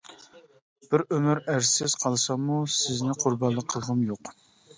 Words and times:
بىر 0.93 1.03
ئۆمۈر 1.17 1.41
ئەرسىز 1.55 1.97
قالساممۇ 2.05 2.57
سىزنى 2.79 3.19
قۇربانلىق 3.21 3.71
قىلغۇم 3.77 4.03
يوق. 4.11 4.35